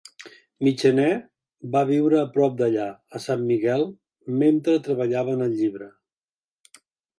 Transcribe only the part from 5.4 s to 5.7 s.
el